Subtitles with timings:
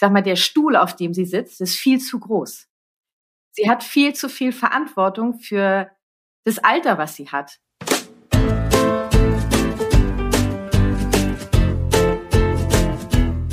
[0.00, 2.68] sag mal, der Stuhl, auf dem sie sitzt, ist viel zu groß.
[3.52, 5.90] Sie hat viel zu viel Verantwortung für
[6.44, 7.60] das Alter, was sie hat.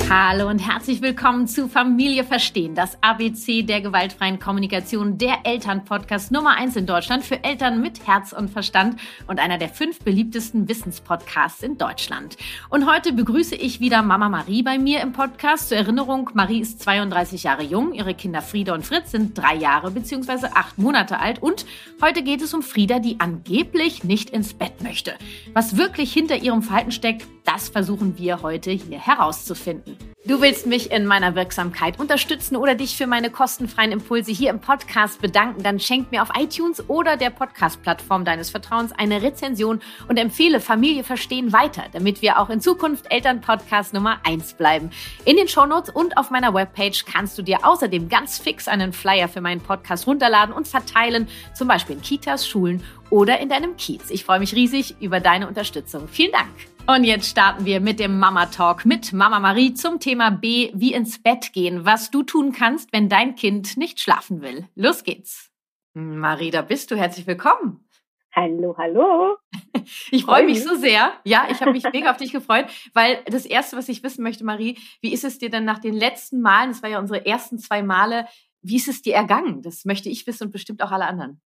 [0.09, 6.55] Hallo und herzlich willkommen zu Familie Verstehen, das ABC der gewaltfreien Kommunikation, der Elternpodcast Nummer
[6.55, 11.62] eins in Deutschland für Eltern mit Herz und Verstand und einer der fünf beliebtesten Wissenspodcasts
[11.62, 12.38] in Deutschland.
[12.70, 15.67] Und heute begrüße ich wieder Mama Marie bei mir im Podcast.
[15.67, 19.91] Zur Erinnerung, Marie ist 32 Jahre jung, ihre Kinder Frieda und Fritz sind drei Jahre
[19.91, 20.48] bzw.
[20.53, 21.66] acht Monate alt und
[22.02, 25.16] heute geht es um Frieda, die angeblich nicht ins Bett möchte.
[25.52, 29.97] Was wirklich hinter ihrem Verhalten steckt, das versuchen wir heute hier herauszufinden.
[30.25, 34.59] Du willst mich in meiner Wirksamkeit unterstützen oder dich für meine kostenfreien Impulse hier im
[34.59, 39.79] Podcast bedanken, dann schenk mir auf iTunes oder der Podcast-Plattform deines Vertrauens eine Rezension
[40.09, 44.89] und empfehle Familie Verstehen weiter, damit wir auch in Zukunft Elternpodcast Nummer 1 bleiben.
[45.23, 49.29] In den Shownotes und auf meiner Webpage kannst du dir außerdem ganz fix einen Flyer
[49.29, 54.09] für meinen Podcast runterladen und verteilen, zum Beispiel in Kitas, Schulen oder in deinem Kiez.
[54.09, 56.09] Ich freue mich riesig über deine Unterstützung.
[56.09, 56.76] Vielen Dank.
[56.90, 60.94] Und jetzt starten wir mit dem Mama Talk mit Mama Marie zum Thema B, wie
[60.94, 64.69] ins Bett gehen, was du tun kannst, wenn dein Kind nicht schlafen will.
[64.74, 65.52] Los geht's.
[65.94, 66.96] Marie, da bist du.
[66.96, 67.85] Herzlich willkommen.
[68.34, 69.35] Hallo, hallo.
[70.12, 71.12] Ich freue mich so sehr.
[71.25, 74.46] Ja, ich habe mich mega auf dich gefreut, weil das Erste, was ich wissen möchte,
[74.46, 77.57] Marie, wie ist es dir denn nach den letzten Malen, das war ja unsere ersten
[77.57, 78.28] zwei Male,
[78.62, 79.62] wie ist es dir ergangen?
[79.62, 81.41] Das möchte ich wissen und bestimmt auch alle anderen.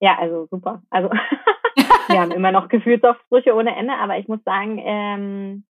[0.00, 0.82] Ja, also super.
[0.90, 1.10] Also
[2.08, 5.64] wir haben immer noch Gefühlsaufbrüche ohne Ende, aber ich muss sagen, ähm,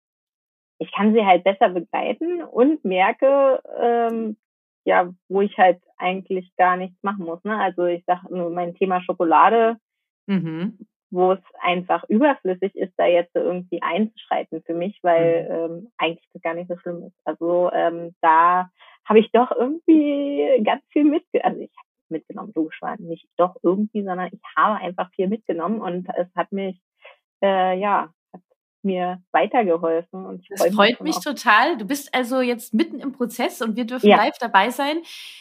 [0.79, 4.37] ich kann sie halt besser begleiten und merke, ähm,
[4.83, 7.43] ja, wo ich halt eigentlich gar nichts machen muss.
[7.43, 7.57] Ne?
[7.57, 9.77] Also ich sage nur mein Thema Schokolade,
[10.27, 10.77] mhm.
[11.11, 15.55] wo es einfach überflüssig ist, da jetzt irgendwie einzuschreiten für mich, weil mhm.
[15.55, 17.15] ähm, eigentlich das gar nicht so schlimm ist.
[17.23, 18.69] Also ähm, da
[19.05, 21.71] habe ich doch irgendwie ganz viel mit, also ich
[22.09, 22.51] mitgenommen.
[22.55, 26.81] Logisch war nicht doch irgendwie, sondern ich habe einfach viel mitgenommen und es hat mich,
[27.41, 28.41] äh, ja, hat
[28.83, 30.25] mir weitergeholfen.
[30.25, 31.77] Und das freut mich, mich total.
[31.77, 34.17] Du bist also jetzt mitten im Prozess und wir dürfen ja.
[34.17, 34.97] live dabei sein.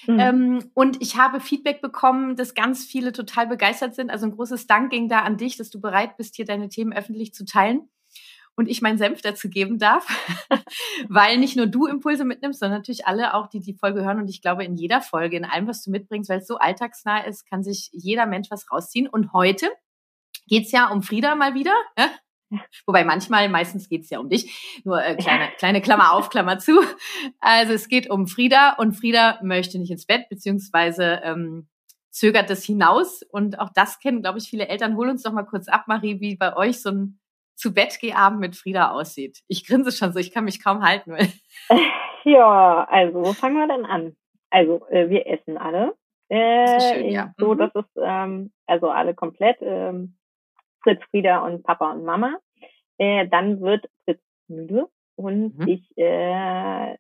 [0.07, 0.19] Mhm.
[0.21, 4.11] Ähm, und ich habe Feedback bekommen, dass ganz viele total begeistert sind.
[4.11, 6.93] Also ein großes Dank ging da an dich, dass du bereit bist, hier deine Themen
[6.93, 7.89] öffentlich zu teilen
[8.57, 10.07] und ich meinen Senf dazu geben darf,
[11.09, 14.19] weil nicht nur du Impulse mitnimmst, sondern natürlich alle auch, die die Folge hören.
[14.19, 17.25] Und ich glaube, in jeder Folge, in allem, was du mitbringst, weil es so alltagsnah
[17.25, 19.09] ist, kann sich jeder Mensch was rausziehen.
[19.09, 19.69] Und heute
[20.47, 21.75] geht's ja um Frieda mal wieder.
[21.99, 22.11] Ja?
[22.87, 24.83] Wobei manchmal, meistens geht's ja um dich.
[24.85, 26.81] Nur äh, kleine, kleine Klammer auf, Klammer zu.
[27.41, 31.69] Also es geht um Frieda und Frieda möchte nicht ins Bett, beziehungsweise ähm,
[32.11, 33.23] zögert das hinaus.
[33.23, 34.97] Und auch das kennen, glaube ich, viele Eltern.
[34.97, 37.19] Hol uns doch mal kurz ab, Marie, wie bei euch so ein
[37.55, 39.43] zu Bett Abend mit Frieda aussieht.
[39.49, 41.17] Ich grinse schon so, ich kann mich kaum halten.
[42.25, 44.17] ja, also wo fangen wir denn an?
[44.51, 45.95] Also äh, wir essen alle.
[46.29, 47.33] Äh, das schön, ja.
[47.39, 47.59] So, mhm.
[47.59, 49.59] das ist ähm, also alle komplett.
[49.61, 50.17] Ähm,
[50.83, 52.39] Fritz, Frieda und Papa und Mama.
[52.99, 55.69] Äh, dann wird Fritz müde und mhm.
[55.69, 56.97] ich äh,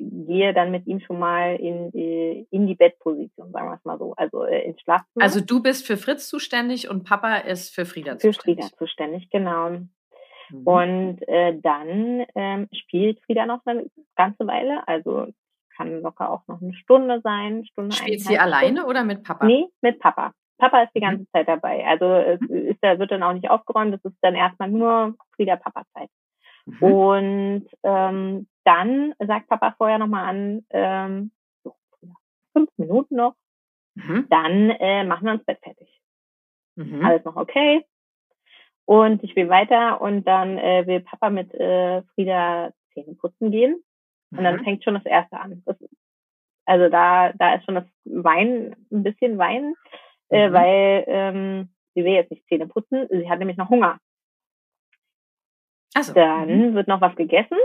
[0.00, 1.90] gehe dann mit ihm schon mal in,
[2.50, 5.24] in die Bettposition, sagen wir es mal so, also äh, ins Schlafzimmer.
[5.24, 8.36] Also du bist für Fritz zuständig und Papa ist für Frieda zuständig.
[8.36, 9.70] Für Frieda zuständig, genau.
[9.70, 10.62] Mhm.
[10.64, 15.28] Und äh, dann ähm, spielt Frieda noch eine ganze Weile, also
[15.76, 17.64] kann locker auch noch eine Stunde sein.
[17.64, 19.46] Stunde Spielt sie alleine oder mit Papa?
[19.46, 20.32] Nee, mit Papa.
[20.58, 21.04] Papa ist die mhm.
[21.04, 21.28] ganze mhm.
[21.32, 21.86] Zeit dabei.
[21.86, 22.68] Also es mhm.
[22.68, 26.10] ist, da wird dann auch nicht aufgeräumt, es ist dann erstmal nur Frieda-Papa-Zeit.
[26.66, 26.82] Mhm.
[26.82, 31.30] Und ähm, dann sagt Papa vorher nochmal an, ähm,
[31.64, 31.74] so,
[32.52, 33.34] fünf Minuten noch,
[33.94, 34.26] mhm.
[34.28, 36.00] dann äh, machen wir uns Bett fertig.
[36.76, 37.04] Mhm.
[37.04, 37.84] Alles noch okay.
[38.84, 43.82] Und ich will weiter und dann äh, will Papa mit äh, Frieda Zähne putzen gehen.
[44.32, 44.64] Und dann mhm.
[44.64, 45.62] fängt schon das erste an.
[45.64, 45.76] Das,
[46.66, 49.74] also da, da ist schon das Wein, ein bisschen Wein,
[50.28, 50.52] äh, mhm.
[50.52, 53.98] weil ähm, sie will jetzt nicht Zähne putzen, sie hat nämlich noch Hunger.
[55.98, 56.12] So.
[56.12, 56.74] Dann mhm.
[56.74, 57.58] wird noch was gegessen.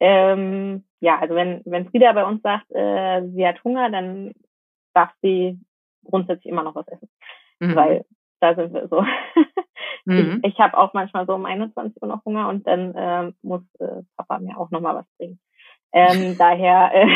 [0.00, 4.32] Ähm, ja, also wenn, wenn Frieda bei uns sagt, äh, sie hat Hunger, dann
[4.94, 5.58] darf sie
[6.04, 7.08] grundsätzlich immer noch was essen.
[7.60, 7.76] Mhm.
[7.76, 8.04] Weil
[8.40, 9.02] da sind wir so.
[10.04, 10.40] mhm.
[10.42, 13.62] Ich, ich habe auch manchmal so um 21 Uhr noch Hunger und dann äh, muss
[13.78, 15.38] äh, Papa mir auch noch mal was bringen.
[15.92, 16.90] Ähm, daher.
[16.94, 17.06] Äh,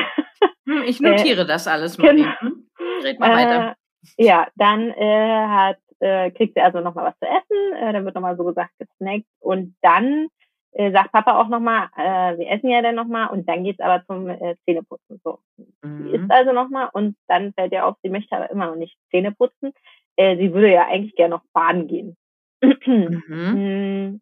[0.66, 2.14] hm, ich notiere äh, das alles mal.
[2.14, 2.30] Genau.
[2.40, 2.66] Hm,
[3.02, 3.76] red mal weiter.
[4.16, 7.82] Äh, ja, dann äh, hat, äh, kriegt sie also noch mal was zu essen.
[7.82, 10.28] Äh, dann wird noch mal so gesagt gesnackt und dann
[10.72, 14.04] äh, sagt Papa auch nochmal, äh, wir essen ja dann nochmal und dann geht's aber
[14.06, 15.20] zum äh, Zähneputzen.
[15.24, 15.40] So.
[15.82, 16.04] Mhm.
[16.04, 18.96] Sie isst also nochmal und dann fällt ihr auf, sie möchte aber immer noch nicht
[19.10, 19.72] Zähne putzen.
[20.16, 22.16] Äh, sie würde ja eigentlich gerne noch baden gehen.
[22.62, 23.22] mhm.
[23.26, 24.20] Hm,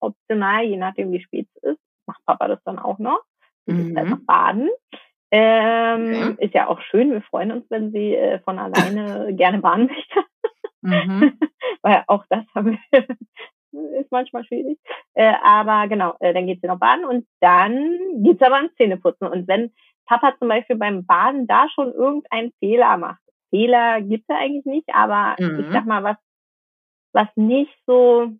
[0.00, 3.22] optional, je nachdem wie spät es ist, macht Papa das dann auch noch.
[3.66, 3.90] Sie mhm.
[3.90, 4.70] ist halt noch baden.
[5.30, 6.44] Ähm, okay.
[6.46, 7.12] Ist ja auch schön.
[7.12, 10.24] Wir freuen uns, wenn sie äh, von alleine gerne baden möchte.
[10.80, 11.38] Mhm.
[11.82, 13.06] Weil auch das haben wir
[13.72, 14.78] ist manchmal schwierig.
[15.14, 19.26] Äh, aber genau, äh, dann geht sie noch baden und dann geht's aber ans Zähneputzen.
[19.28, 19.72] Und wenn
[20.06, 23.20] Papa zum Beispiel beim Baden da schon irgendeinen Fehler macht,
[23.50, 25.60] Fehler gibt's ja eigentlich nicht, aber mhm.
[25.60, 26.16] ich sag mal, was,
[27.12, 28.32] was nicht so,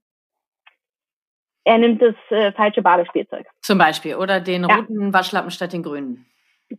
[1.65, 3.47] er nimmt das äh, falsche Badespielzeug.
[3.63, 4.77] Zum Beispiel, oder den ja.
[4.77, 6.27] roten Waschlappen statt den grünen.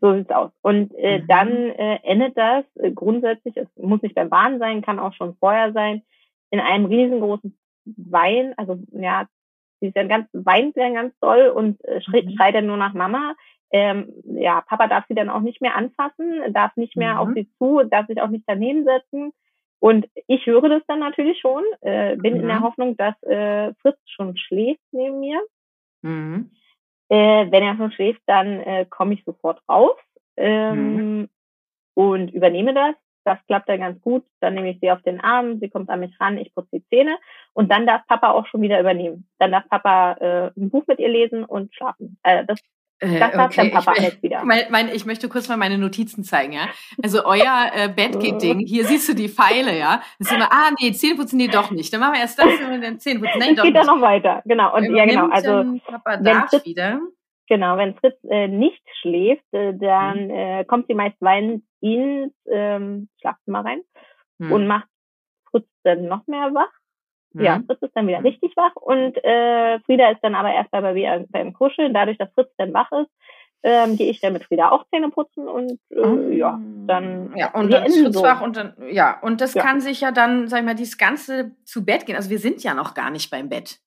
[0.01, 0.51] So sieht's aus.
[0.61, 1.27] Und äh, mhm.
[1.27, 5.35] dann äh, endet das äh, grundsätzlich, es muss nicht beim Baden sein, kann auch schon
[5.37, 6.03] vorher sein,
[6.51, 7.57] in einem riesengroßen
[7.97, 9.27] Wein, also ja,
[9.79, 12.31] sie ist ja ganz, weint dann ganz doll und äh, schreit, mhm.
[12.31, 13.35] schreit dann nur nach Mama.
[13.71, 17.19] Ähm, ja, Papa darf sie dann auch nicht mehr anfassen, darf nicht mehr mhm.
[17.19, 19.31] auf sie zu, darf sich auch nicht daneben setzen.
[19.79, 22.41] Und ich höre das dann natürlich schon, äh, bin mhm.
[22.41, 22.63] in der mhm.
[22.63, 25.39] Hoffnung, dass äh, Fritz schon schläft neben mir.
[26.01, 26.51] Mhm.
[27.09, 29.97] Äh, wenn er schon schläft, dann äh, komme ich sofort raus
[30.37, 31.29] ähm, mhm.
[31.93, 32.95] und übernehme das.
[33.29, 34.25] Das klappt dann ganz gut.
[34.39, 36.85] Dann nehme ich sie auf den Arm, sie kommt an mich ran, ich putze die
[36.89, 37.15] Zähne
[37.53, 39.27] und dann darf Papa auch schon wieder übernehmen.
[39.37, 42.17] Dann darf Papa äh, ein Buch mit ihr lesen und schlafen.
[42.23, 42.59] Äh, das
[43.01, 43.69] äh, das darf okay.
[43.69, 44.41] Papa ich, jetzt wieder.
[44.45, 46.67] Mein, mein, ich möchte kurz mal meine Notizen zeigen, ja.
[47.03, 50.01] Also euer äh, Bettgate-Ding, hier siehst du die Pfeile, ja.
[50.17, 51.93] Das ist immer, ah nee, Zähneputzen, nee, doch nicht.
[51.93, 53.39] Dann machen wir erst das und dann Zähneputzen.
[53.39, 54.75] Nein, es geht dann noch weiter, genau.
[54.75, 55.29] Und ja, genau.
[55.29, 56.99] Also Papa darf wieder.
[57.49, 60.29] Genau, wenn Fritz äh, nicht schläft, äh, dann mhm.
[60.29, 63.81] äh, kommt sie meist weinend ins ähm, Schlafzimmer rein
[64.37, 64.51] mhm.
[64.51, 64.87] und macht
[65.49, 66.71] Fritz dann noch mehr wach.
[67.33, 67.43] Mhm.
[67.43, 70.93] Ja, Fritz ist dann wieder richtig wach und äh, Frieda ist dann aber erst dabei
[70.93, 71.91] wieder beim Kuscheln.
[71.91, 73.09] Dadurch, dass Fritz dann wach ist,
[73.63, 76.29] ähm, gehe ich dann mit Frieda auch Zähne putzen und äh, oh.
[76.29, 78.21] ja, dann ja und dann ist Fritz so.
[78.21, 79.63] wach und dann ja und das ja.
[79.63, 82.15] kann sich ja dann, sag ich mal, dieses ganze zu Bett gehen.
[82.15, 83.79] Also wir sind ja noch gar nicht beim Bett.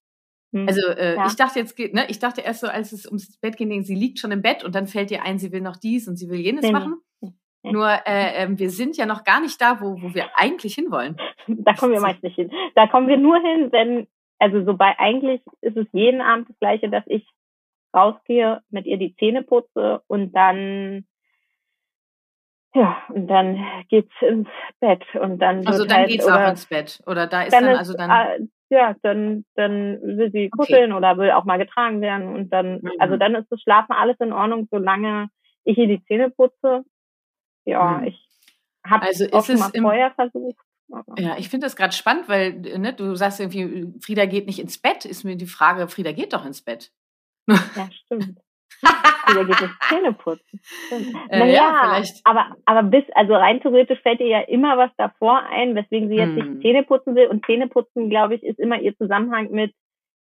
[0.52, 0.69] Mhm.
[0.69, 1.26] Also äh, ja.
[1.26, 4.19] ich dachte jetzt, ne, ich dachte erst so, als es ums Bett ging, sie liegt
[4.19, 6.40] schon im Bett und dann fällt ihr ein, sie will noch dies und sie will
[6.40, 7.00] jenes nee, machen.
[7.64, 11.16] Nur äh, äh, wir sind ja noch gar nicht da, wo, wo wir eigentlich hinwollen.
[11.46, 12.52] Da kommen wir meist nicht hin.
[12.75, 14.06] Da kommen wir nur hin, wenn,
[14.38, 17.26] also so bei eigentlich ist es jeden Abend das Gleiche, dass ich
[17.94, 21.04] rausgehe, mit ihr die Zähne putze und dann
[22.75, 24.49] ja, und dann geht's ins
[24.81, 27.64] Bett und dann also dann halt, geht's oder, auch ins Bett oder da ist dann,
[27.64, 30.99] dann also dann äh, ja, dann, dann will sie kuscheln okay.
[30.99, 32.91] oder will auch mal getragen werden und dann, mhm.
[32.99, 35.29] also dann ist das Schlafen alles in Ordnung, solange
[35.65, 36.85] ich ihr die Zähne putze.
[37.65, 38.07] Ja, mhm.
[38.07, 38.27] ich
[38.85, 40.59] habe also auch schon mal vorher versucht.
[41.19, 44.79] Ja, ich finde das gerade spannend, weil ne, du sagst irgendwie, Frieda geht nicht ins
[44.79, 45.05] Bett.
[45.05, 46.91] Ist mir die Frage, Frieda geht doch ins Bett.
[47.49, 48.39] Ja, stimmt.
[48.82, 50.61] Wieder geht es Zähne putzen.
[51.29, 52.20] Äh, naja, ja, vielleicht.
[52.25, 56.17] Aber, aber bis, also rein theoretisch fällt ihr ja immer was davor ein, weswegen sie
[56.17, 56.55] jetzt hm.
[56.55, 57.29] nicht Zähne putzen will.
[57.29, 59.73] Und Zähne putzen, glaube ich, ist immer ihr Zusammenhang mit,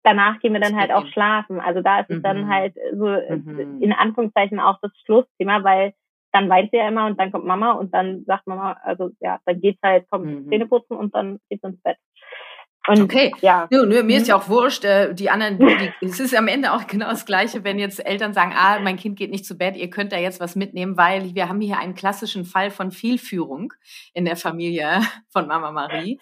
[0.02, 1.60] danach gehen wir dann halt auch schlafen.
[1.60, 2.22] Also da ist es mhm.
[2.22, 3.80] dann halt so mhm.
[3.80, 5.94] in Anführungszeichen auch das Schlussthema, weil
[6.32, 9.38] dann weint sie ja immer und dann kommt Mama und dann sagt Mama, also ja,
[9.44, 10.48] dann geht's halt, komm, mhm.
[10.48, 11.98] Zähne putzen und dann geht's ins Bett.
[12.88, 13.32] Und, okay.
[13.40, 13.68] Ja.
[13.70, 14.84] Nö, nö, mir ist ja auch wurscht.
[14.84, 18.34] Äh, die anderen, die, es ist am Ende auch genau das Gleiche, wenn jetzt Eltern
[18.34, 21.34] sagen, ah, mein Kind geht nicht zu Bett, ihr könnt da jetzt was mitnehmen, weil
[21.34, 23.72] wir haben hier einen klassischen Fall von Fehlführung
[24.14, 26.18] in der Familie von Mama Marie.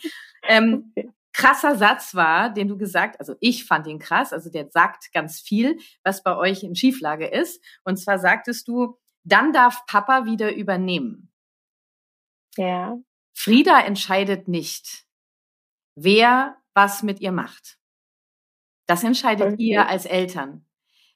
[0.49, 0.93] Ähm.
[1.33, 5.41] Krasser Satz war, den du gesagt, also ich fand ihn krass, also der sagt ganz
[5.41, 7.65] viel, was bei euch in Schieflage ist.
[7.85, 11.31] Und zwar sagtest du, dann darf Papa wieder übernehmen.
[12.57, 12.99] Ja.
[13.33, 15.07] Frieda entscheidet nicht
[16.03, 17.79] wer was mit ihr macht.
[18.87, 19.63] Das entscheidet okay.
[19.63, 20.65] ihr als Eltern.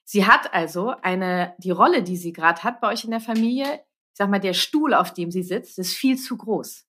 [0.03, 3.73] Sie hat also eine, die Rolle, die sie gerade hat bei euch in der Familie,
[3.75, 6.85] ich sag mal, der Stuhl, auf dem sie sitzt, ist viel zu groß.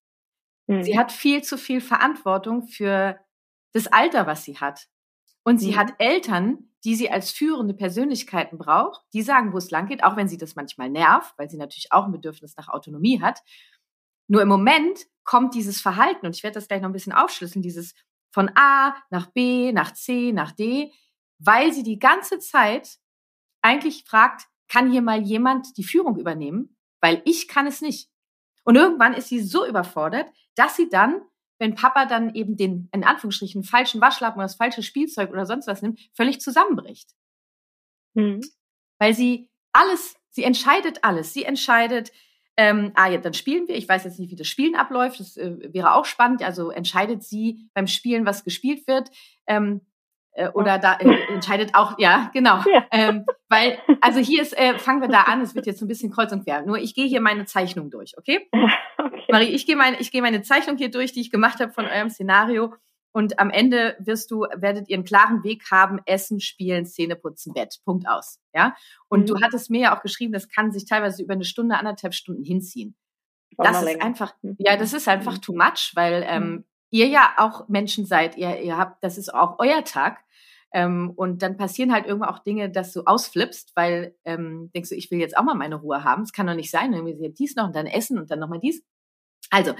[0.66, 0.82] Mhm.
[0.82, 3.18] Sie hat viel zu viel Verantwortung für
[3.72, 4.86] das Alter, was sie hat.
[5.42, 5.76] Und sie mhm.
[5.76, 10.16] hat Eltern, die sie als führende Persönlichkeiten braucht, die sagen, wo es lang geht, auch
[10.16, 13.42] wenn sie das manchmal nervt, weil sie natürlich auch ein Bedürfnis nach Autonomie hat.
[14.28, 17.62] Nur im Moment kommt dieses Verhalten, und ich werde das gleich noch ein bisschen aufschlüsseln,
[17.62, 17.94] dieses
[18.32, 20.92] von A nach B, nach C, nach D,
[21.38, 22.98] weil sie die ganze Zeit
[23.62, 26.76] eigentlich fragt, kann hier mal jemand die Führung übernehmen?
[27.00, 28.10] Weil ich kann es nicht.
[28.64, 31.22] Und irgendwann ist sie so überfordert, dass sie dann,
[31.58, 35.66] wenn Papa dann eben den, in Anführungsstrichen, falschen Waschlappen oder das falsche Spielzeug oder sonst
[35.66, 37.10] was nimmt, völlig zusammenbricht.
[38.14, 38.40] Mhm.
[38.98, 41.32] Weil sie alles, sie entscheidet alles.
[41.32, 42.12] Sie entscheidet,
[42.56, 43.76] ähm, ah, ja, dann spielen wir.
[43.76, 45.20] Ich weiß jetzt nicht, wie das Spielen abläuft.
[45.20, 46.42] Das äh, wäre auch spannend.
[46.42, 49.10] Also entscheidet sie beim Spielen, was gespielt wird.
[49.46, 49.82] Ähm,
[50.32, 52.62] äh, oder da äh, entscheidet auch, ja, genau.
[52.70, 52.86] Ja.
[52.90, 56.10] Ähm, weil, also hier ist, äh, fangen wir da an, es wird jetzt ein bisschen
[56.10, 56.62] kreuz und quer.
[56.62, 58.48] Nur ich gehe hier meine Zeichnung durch, okay?
[58.98, 59.24] okay.
[59.30, 61.86] Marie, ich gehe meine, ich gehe meine Zeichnung hier durch, die ich gemacht habe von
[61.86, 62.74] eurem Szenario.
[63.16, 67.54] Und am Ende wirst du, werdet ihr einen klaren Weg haben, Essen, Spielen, Zähne putzen,
[67.54, 67.78] Bett.
[67.86, 68.40] Punkt aus.
[68.54, 68.76] Ja.
[69.08, 69.24] Und mhm.
[69.24, 72.44] du hattest mir ja auch geschrieben, das kann sich teilweise über eine Stunde, anderthalb Stunden
[72.44, 72.94] hinziehen.
[73.56, 74.04] Das ist länger.
[74.04, 74.56] einfach, mhm.
[74.58, 75.40] ja, das ist einfach mhm.
[75.40, 76.64] too much, weil ähm, mhm.
[76.90, 78.36] ihr ja auch Menschen seid.
[78.36, 80.22] Ihr, ihr habt, das ist auch euer Tag.
[80.74, 84.94] Ähm, und dann passieren halt irgendwann auch Dinge, dass du ausflippst, weil ähm, denkst du,
[84.94, 86.24] ich will jetzt auch mal meine Ruhe haben.
[86.24, 88.84] Es kann doch nicht sein, irgendwie dies noch und dann essen und dann nochmal dies.
[89.48, 89.72] Also,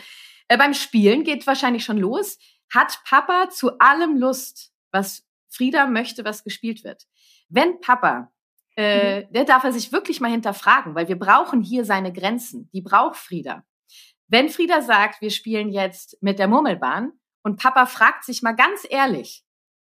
[0.48, 2.38] äh, beim Spielen geht wahrscheinlich schon los.
[2.72, 7.06] Hat Papa zu allem Lust, was Frieda möchte, was gespielt wird?
[7.48, 8.32] Wenn Papa,
[8.76, 9.32] äh, mhm.
[9.32, 12.68] der darf er sich wirklich mal hinterfragen, weil wir brauchen hier seine Grenzen.
[12.72, 13.64] Die braucht Frieda.
[14.28, 18.86] Wenn Frieda sagt, wir spielen jetzt mit der Murmelbahn und Papa fragt sich mal ganz
[18.88, 19.44] ehrlich,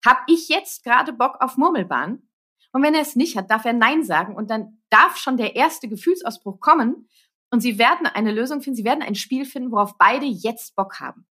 [0.05, 2.23] hab ich jetzt gerade Bock auf Murmelbahn?
[2.71, 5.55] Und wenn er es nicht hat, darf er Nein sagen und dann darf schon der
[5.55, 7.09] erste Gefühlsausbruch kommen
[7.49, 11.01] und sie werden eine Lösung finden, sie werden ein Spiel finden, worauf beide jetzt Bock
[11.01, 11.27] haben.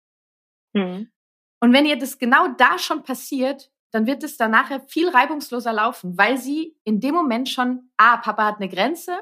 [0.73, 1.11] Mhm.
[1.61, 5.73] Und wenn ihr das genau da schon passiert, dann wird es dann nachher viel reibungsloser
[5.73, 9.19] laufen, weil sie in dem Moment schon, ah, Papa hat eine Grenze,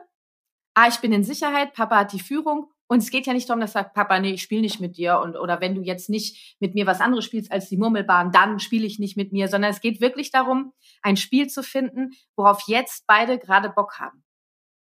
[0.74, 2.70] ah, ich bin in Sicherheit, Papa hat die Führung.
[2.86, 5.18] Und es geht ja nicht darum, dass sagt, Papa, nee, ich spiele nicht mit dir.
[5.20, 8.60] Und, oder wenn du jetzt nicht mit mir was anderes spielst als die Murmelbahn, dann
[8.60, 10.72] spiele ich nicht mit mir, sondern es geht wirklich darum,
[11.02, 14.22] ein Spiel zu finden, worauf jetzt beide gerade Bock haben.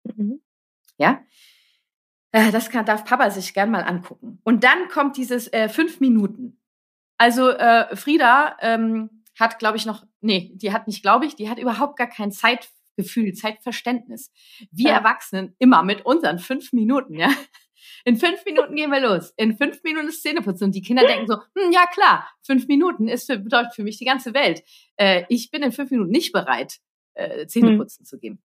[0.03, 0.41] Mhm.
[0.97, 1.21] Ja?
[2.31, 4.39] Äh, das kann, darf Papa sich gern mal angucken.
[4.43, 6.59] Und dann kommt dieses äh, fünf Minuten.
[7.17, 11.49] Also äh, Frieda ähm, hat, glaube ich, noch, nee, die hat nicht, glaube ich, die
[11.49, 14.31] hat überhaupt gar kein Zeitgefühl, Zeitverständnis.
[14.71, 14.97] Wir ja.
[14.97, 17.29] Erwachsenen immer mit unseren fünf Minuten, ja.
[18.05, 19.33] In fünf Minuten gehen wir los.
[19.35, 20.65] In fünf Minuten ist Zähneputzen.
[20.65, 23.97] Und die Kinder denken so, hm, ja klar, fünf Minuten ist für, bedeutet für mich
[23.97, 24.63] die ganze Welt.
[24.95, 26.77] Äh, ich bin in fünf Minuten nicht bereit,
[27.15, 28.05] äh, Zähneputzen hm.
[28.05, 28.41] zu gehen.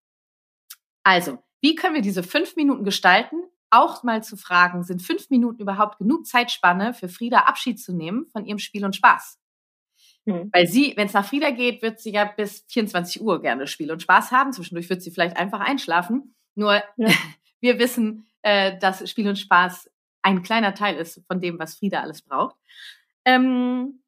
[1.05, 3.37] Also, wie können wir diese fünf Minuten gestalten?
[3.73, 8.27] Auch mal zu fragen, sind fünf Minuten überhaupt genug Zeitspanne für Frieda Abschied zu nehmen
[8.33, 9.39] von ihrem Spiel und Spaß?
[10.25, 10.51] Mhm.
[10.53, 13.91] Weil sie, wenn es nach Frieda geht, wird sie ja bis 24 Uhr gerne Spiel
[13.91, 14.53] und Spaß haben.
[14.53, 16.35] Zwischendurch wird sie vielleicht einfach einschlafen.
[16.55, 17.09] Nur ja.
[17.61, 19.91] wir wissen, äh, dass Spiel und Spaß
[20.23, 22.57] ein kleiner Teil ist von dem, was Frieda alles braucht.
[23.25, 24.02] Ähm,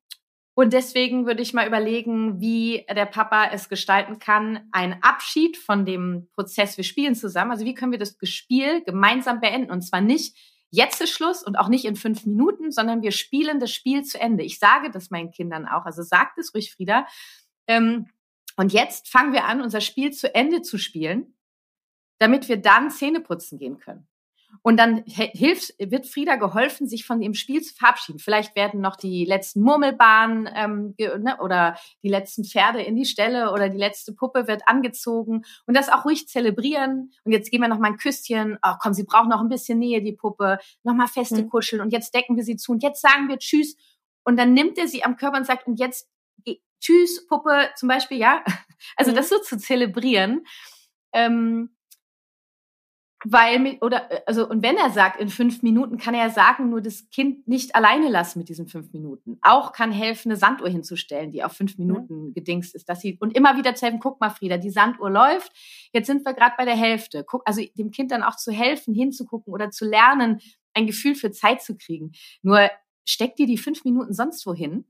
[0.54, 5.84] und deswegen würde ich mal überlegen, wie der Papa es gestalten kann, einen Abschied von
[5.84, 7.50] dem Prozess, wir spielen zusammen.
[7.50, 9.72] Also wie können wir das Spiel gemeinsam beenden?
[9.72, 10.36] Und zwar nicht
[10.70, 14.20] jetzt ist Schluss und auch nicht in fünf Minuten, sondern wir spielen das Spiel zu
[14.20, 14.44] Ende.
[14.44, 15.86] Ich sage das meinen Kindern auch.
[15.86, 17.06] Also sagt es ruhig, Frieda.
[17.66, 18.06] Ähm,
[18.56, 21.36] und jetzt fangen wir an, unser Spiel zu Ende zu spielen,
[22.18, 24.06] damit wir dann Zähne putzen gehen können.
[24.62, 28.18] Und dann hilft, wird Frieda geholfen, sich von dem Spiel zu verabschieden.
[28.18, 33.52] Vielleicht werden noch die letzten Murmelbahnen ähm, ne, oder die letzten Pferde in die Stelle
[33.52, 37.12] oder die letzte Puppe wird angezogen und das auch ruhig zelebrieren.
[37.24, 38.58] Und jetzt geben wir noch mal ein Küsschen.
[38.64, 40.58] Oh, komm, sie braucht noch ein bisschen Nähe, die Puppe.
[40.82, 41.50] Noch mal feste mhm.
[41.50, 43.76] kuscheln und jetzt decken wir sie zu und jetzt sagen wir Tschüss.
[44.24, 46.08] Und dann nimmt er sie am Körper und sagt, und jetzt
[46.84, 48.44] Tschüss, Puppe, zum Beispiel, ja.
[48.96, 49.16] Also mhm.
[49.16, 50.44] das so zu zelebrieren.
[51.14, 51.73] Ähm,
[53.26, 56.82] weil, oder, äh, also, und wenn er sagt, in fünf Minuten, kann er sagen, nur
[56.82, 59.38] das Kind nicht alleine lassen mit diesen fünf Minuten.
[59.40, 62.34] Auch kann helfen, eine Sanduhr hinzustellen, die auf fünf Minuten mhm.
[62.34, 65.52] gedingst ist, dass sie, und immer wieder zu helfen, guck mal, Frieda, die Sanduhr läuft,
[65.92, 67.24] jetzt sind wir gerade bei der Hälfte.
[67.26, 70.40] Guck, also dem Kind dann auch zu helfen, hinzugucken oder zu lernen,
[70.74, 72.12] ein Gefühl für Zeit zu kriegen.
[72.42, 72.70] Nur
[73.06, 74.84] steck dir die fünf Minuten sonst wohin.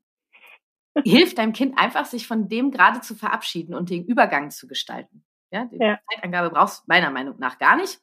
[1.05, 5.25] Hilft deinem Kind einfach, sich von dem gerade zu verabschieden und den Übergang zu gestalten.
[5.51, 5.99] Ja, die ja.
[6.13, 8.01] Zeitangabe brauchst du meiner Meinung nach gar nicht.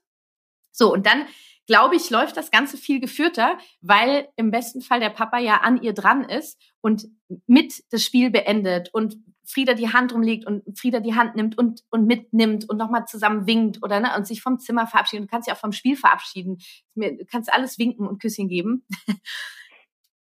[0.72, 1.26] So, und dann
[1.68, 5.82] glaube ich, läuft das Ganze viel geführter, weil im besten Fall der Papa ja an
[5.82, 7.08] ihr dran ist und
[7.48, 11.84] mit das Spiel beendet und Frieda die Hand rumlegt und Frieda die Hand nimmt und,
[11.90, 15.24] und mitnimmt und nochmal zusammen winkt oder ne, und sich vom Zimmer verabschieden.
[15.24, 16.58] Du kannst dich auch vom Spiel verabschieden.
[16.96, 18.86] Du kannst alles winken und Küsschen geben.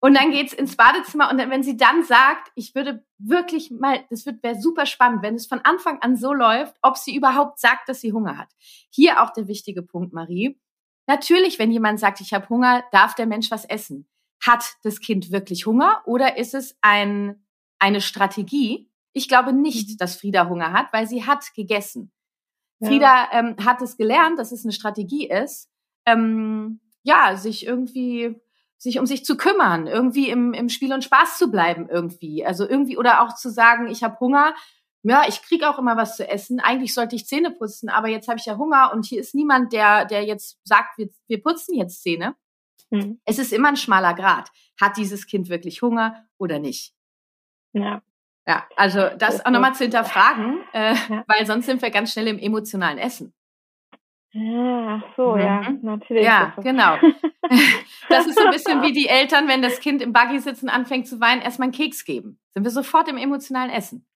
[0.01, 4.05] Und dann geht's ins Badezimmer und dann, wenn sie dann sagt, ich würde wirklich mal,
[4.11, 7.59] das wird wäre super spannend, wenn es von Anfang an so läuft, ob sie überhaupt
[7.59, 8.49] sagt, dass sie Hunger hat.
[8.91, 10.61] Hier auch der wichtige Punkt, Marie.
[11.09, 14.07] Natürlich, wenn jemand sagt, ich habe Hunger, darf der Mensch was essen.
[14.41, 17.45] Hat das Kind wirklich Hunger oder ist es ein,
[17.81, 18.89] eine Strategie?
[19.13, 19.97] Ich glaube nicht, mhm.
[19.97, 22.13] dass Frieda Hunger hat, weil sie hat gegessen.
[22.79, 22.89] Ja.
[22.89, 25.69] Frieda ähm, hat es gelernt, dass es eine Strategie ist,
[26.07, 28.41] ähm, ja, sich irgendwie
[28.79, 32.47] sich um sich zu kümmern, irgendwie im, im Spiel und Spaß zu bleiben irgendwie.
[32.47, 34.55] Also irgendwie oder auch zu sagen, ich habe Hunger,
[35.03, 36.61] ja, ich krieg auch immer was zu essen.
[36.61, 39.73] Eigentlich sollte ich Zähne putzen, aber jetzt habe ich ja Hunger und hier ist niemand,
[39.73, 42.35] der, der jetzt sagt, wir, wir putzen jetzt Zähne.
[42.91, 43.21] Mhm.
[43.25, 44.51] Es ist immer ein schmaler Grad.
[44.81, 46.95] Hat dieses Kind wirklich Hunger oder nicht?
[47.73, 48.03] Ja.
[48.47, 51.25] Ja, also das auch nochmal zu hinterfragen, äh, ja.
[51.27, 53.35] weil sonst sind wir ganz schnell im emotionalen Essen.
[54.33, 55.41] Ja, ach so, mhm.
[55.41, 56.25] ja, natürlich.
[56.25, 56.97] Ja, genau.
[58.11, 61.07] Das ist so ein bisschen wie die Eltern, wenn das Kind im Buggy sitzen anfängt
[61.07, 62.39] zu weinen, erstmal einen Keks geben.
[62.53, 64.07] Sind wir sofort im emotionalen Essen.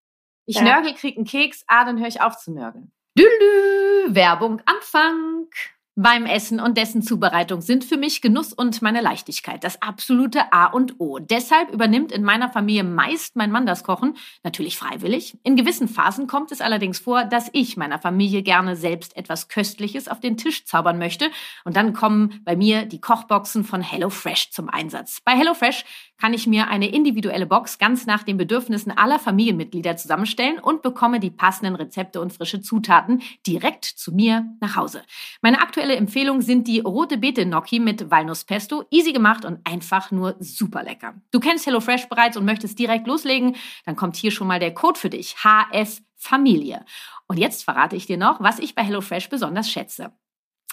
[0.45, 0.63] Ich ja.
[0.63, 2.93] nörgel, krieg einen Keks, ah, dann höre ich auf zu nörgeln.
[3.19, 5.47] Dülü, Werbung Anfang
[5.95, 10.67] beim Essen und dessen Zubereitung sind für mich Genuss und meine Leichtigkeit das absolute A
[10.67, 11.19] und O.
[11.19, 15.37] Deshalb übernimmt in meiner Familie meist mein Mann das Kochen, natürlich freiwillig.
[15.43, 20.09] In gewissen Phasen kommt es allerdings vor, dass ich meiner Familie gerne selbst etwas Köstliches
[20.09, 21.31] auf den Tisch zaubern möchte
[21.65, 25.21] und dann kommen bei mir die Kochboxen von HelloFresh zum Einsatz.
[25.25, 25.85] Bei HelloFresh
[26.17, 31.21] kann ich mir eine individuelle Box ganz nach den Bedürfnissen aller Familienmitglieder zusammenstellen und bekomme
[31.21, 35.03] die passenden Rezepte und frische Zutaten direkt zu mir nach Hause.
[35.43, 38.85] Meine aktuelle Empfehlung sind die rote Beete Gnocchi mit Walnusspesto.
[38.91, 41.15] Easy gemacht und einfach nur super lecker.
[41.31, 43.57] Du kennst HelloFresh bereits und möchtest direkt loslegen?
[43.85, 45.37] Dann kommt hier schon mal der Code für dich.
[45.43, 46.85] HF Familie.
[47.27, 50.13] Und jetzt verrate ich dir noch, was ich bei HelloFresh besonders schätze.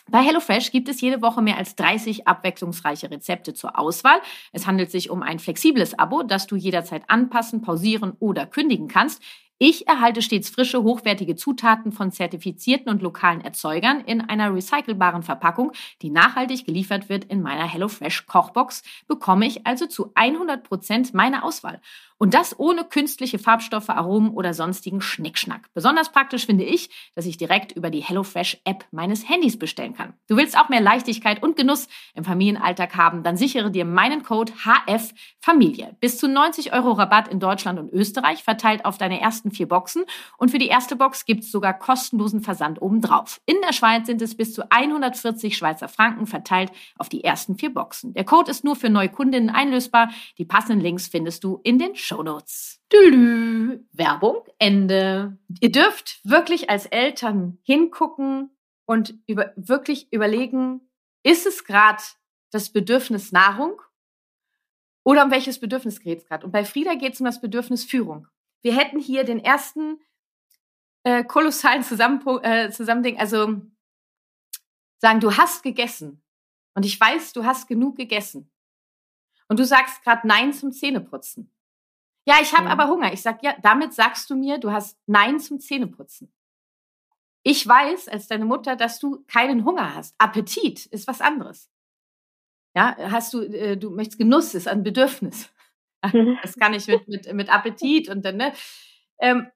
[0.09, 4.19] Bei HelloFresh gibt es jede Woche mehr als 30 abwechslungsreiche Rezepte zur Auswahl.
[4.51, 9.21] Es handelt sich um ein flexibles Abo, das du jederzeit anpassen, pausieren oder kündigen kannst.
[9.61, 15.73] Ich erhalte stets frische, hochwertige Zutaten von zertifizierten und lokalen Erzeugern in einer recycelbaren Verpackung,
[16.01, 21.43] die nachhaltig geliefert wird in meiner HelloFresh Kochbox, bekomme ich also zu 100 Prozent meine
[21.43, 21.81] Auswahl.
[22.21, 25.69] Und das ohne künstliche Farbstoffe, Aromen oder sonstigen Schnickschnack.
[25.73, 30.13] Besonders praktisch finde ich, dass ich direkt über die HelloFresh-App meines Handys bestellen kann.
[30.27, 34.51] Du willst auch mehr Leichtigkeit und Genuss im Familienalltag haben, dann sichere dir meinen Code
[34.65, 35.95] HF Familie.
[36.01, 40.03] Bis zu 90 Euro Rabatt in Deutschland und Österreich verteilt auf deine ersten vier Boxen.
[40.37, 43.39] Und für die erste Box gibt's sogar kostenlosen Versand obendrauf.
[43.45, 47.73] In der Schweiz sind es bis zu 140 Schweizer Franken verteilt auf die ersten vier
[47.73, 48.13] Boxen.
[48.13, 50.09] Der Code ist nur für Neukundinnen einlösbar.
[50.37, 52.81] Die passenden Links findest du in den Shownotes.
[52.89, 53.85] Tülü.
[53.91, 55.37] Werbung, Ende.
[55.59, 58.49] Ihr dürft wirklich als Eltern hingucken
[58.85, 60.81] und über, wirklich überlegen,
[61.21, 62.01] ist es gerade
[62.49, 63.79] das Bedürfnis Nahrung
[65.03, 66.45] oder um welches Bedürfnis geht es gerade?
[66.47, 68.27] Und bei Frieda geht es um das Bedürfnis Führung.
[68.63, 69.99] Wir hätten hier den ersten
[71.03, 73.61] äh, kolossalen Zusammenpunkt, äh, Zusammending, also
[74.97, 76.23] sagen, du hast gegessen
[76.73, 78.51] und ich weiß, du hast genug gegessen.
[79.47, 81.51] Und du sagst gerade Nein zum Zähneputzen.
[82.29, 82.71] Ja, ich habe mhm.
[82.71, 83.11] aber Hunger.
[83.11, 86.31] Ich sag, ja, damit sagst du mir, du hast Nein zum Zähneputzen.
[87.41, 90.13] Ich weiß als deine Mutter, dass du keinen Hunger hast.
[90.19, 91.71] Appetit ist was anderes.
[92.75, 95.49] Ja, hast du, äh, du möchtest Genuss, ist ein Bedürfnis.
[96.13, 96.37] Mhm.
[96.41, 98.53] Das kann ich mit, mit, mit Appetit und dann, ne?
[99.19, 99.51] Ähm,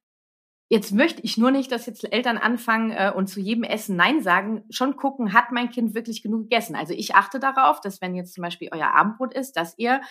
[0.67, 4.21] jetzt möchte ich nur nicht, dass jetzt Eltern anfangen äh, und zu jedem Essen Nein
[4.21, 6.75] sagen, schon gucken, hat mein Kind wirklich genug gegessen?
[6.75, 10.01] Also ich achte darauf, dass wenn jetzt zum Beispiel euer Abendbrot ist, dass ihr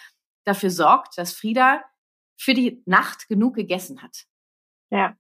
[0.45, 1.85] dafür sorgt, dass Frieda
[2.43, 4.25] für die Nacht genug gegessen hat.
[4.91, 5.17] Ja.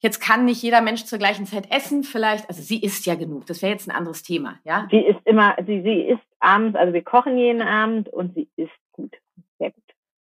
[0.00, 3.46] Jetzt kann nicht jeder Mensch zur gleichen Zeit essen, vielleicht, also sie isst ja genug,
[3.46, 4.86] das wäre jetzt ein anderes Thema, ja?
[4.90, 8.72] Sie isst immer, sie, sie isst abends, also wir kochen jeden Abend und sie isst
[8.92, 9.14] gut,
[9.58, 9.84] sehr gut.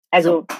[0.09, 0.45] Also.
[0.49, 0.57] So.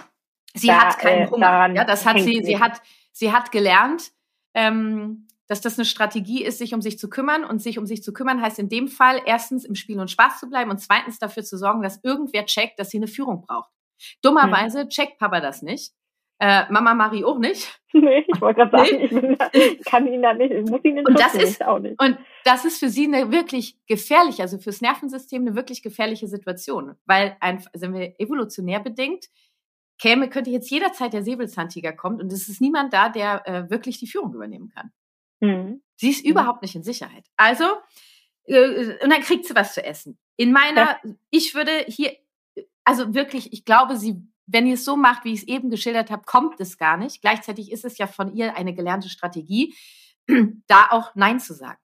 [0.56, 4.12] Sie da, hat keinen äh, Hunger, ja, das hat sie, sie hat, sie hat gelernt,
[4.56, 7.43] ähm, dass das eine Strategie ist, sich um sich zu kümmern.
[7.43, 10.39] Und sich um sich zu kümmern heißt in dem Fall erstens im Spiel und Spaß
[10.39, 13.69] zu bleiben und zweitens dafür zu sorgen, dass irgendwer checkt, dass sie eine Führung braucht.
[14.21, 14.89] Dummerweise hm.
[14.89, 15.93] checkt Papa das nicht.
[16.41, 17.75] Äh, Mama Marie auch nicht.
[17.91, 20.97] Nee, ich wollte gerade sagen, ich, bin, ich, kann ihn da nicht, ich muss ihn
[20.97, 21.99] in und das ist auch nicht.
[21.99, 26.93] Und das ist für sie eine wirklich gefährliche, also fürs Nervensystem eine wirklich gefährliche Situation,
[27.07, 29.25] weil einfach, sind wir evolutionär bedingt,
[29.97, 33.97] käme, könnte jetzt jederzeit der Säbelzahntiger kommen und es ist niemand da, der äh, wirklich
[33.97, 34.91] die Führung übernehmen kann.
[35.39, 35.81] Mhm.
[35.95, 36.31] Sie ist mhm.
[36.31, 37.25] überhaupt nicht in Sicherheit.
[37.38, 37.65] Also,
[38.45, 40.19] äh, und dann kriegt sie was zu essen.
[40.38, 41.15] In meiner, ja.
[41.31, 42.12] ich würde hier
[42.89, 46.10] also wirklich, ich glaube, sie, wenn ihr es so macht, wie ich es eben geschildert
[46.10, 47.21] habe, kommt es gar nicht.
[47.21, 49.75] Gleichzeitig ist es ja von ihr eine gelernte Strategie,
[50.67, 51.78] da auch Nein zu sagen.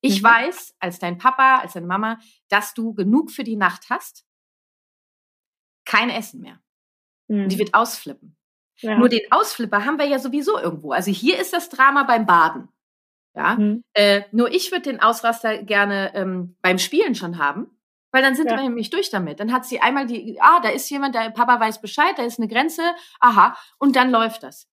[0.00, 0.26] Ich mhm.
[0.26, 4.24] weiß, als dein Papa, als deine Mama, dass du genug für die Nacht hast,
[5.84, 6.58] kein Essen mehr.
[7.26, 7.50] Mhm.
[7.50, 8.34] Die wird ausflippen.
[8.78, 8.96] Ja.
[8.96, 10.92] Nur den Ausflipper haben wir ja sowieso irgendwo.
[10.92, 12.68] Also hier ist das Drama beim Baden.
[13.34, 13.84] Ja, mhm.
[13.92, 17.77] äh, nur ich würde den Ausraster gerne ähm, beim Spielen schon haben.
[18.10, 18.56] Weil dann sind ja.
[18.56, 19.40] wir nämlich durch damit.
[19.40, 22.38] Dann hat sie einmal die, ah, da ist jemand, der Papa weiß Bescheid, da ist
[22.38, 22.82] eine Grenze,
[23.20, 24.66] aha, und dann läuft das.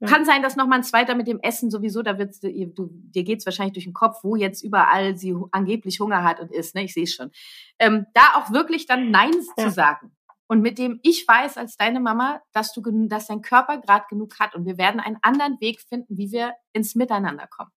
[0.00, 0.08] Ja.
[0.08, 3.24] Kann sein, dass noch mal ein zweiter mit dem Essen sowieso, da wird's, du, dir
[3.24, 6.84] geht's wahrscheinlich durch den Kopf, wo jetzt überall sie angeblich Hunger hat und isst, ne?
[6.84, 7.30] Ich sehe schon.
[7.78, 9.64] Ähm, da auch wirklich dann Nein ja.
[9.64, 10.14] zu sagen.
[10.46, 14.38] Und mit dem ich weiß als deine Mama, dass du, dass dein Körper gerade genug
[14.38, 17.70] hat und wir werden einen anderen Weg finden, wie wir ins Miteinander kommen.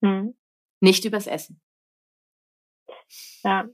[0.00, 0.36] Mhm.
[0.80, 1.60] Nicht übers Essen.
[3.42, 3.68] Ja,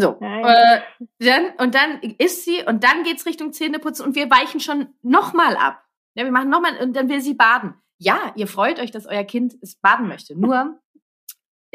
[0.00, 0.16] so.
[0.20, 0.80] Äh,
[1.18, 5.56] dann, und dann isst sie und dann geht's Richtung Zähneputzen und wir weichen schon nochmal
[5.56, 5.84] ab.
[6.14, 7.74] Ja, wir machen nochmal und dann will sie baden.
[7.98, 10.38] Ja, ihr freut euch, dass euer Kind es baden möchte.
[10.38, 10.80] Nur